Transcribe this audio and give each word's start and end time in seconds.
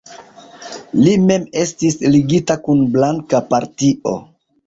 Li 1.01 1.11
mem 1.25 1.45
estis 1.65 1.99
ligita 2.15 2.57
kun 2.63 2.81
blanka 2.97 3.45
partio. 3.53 4.17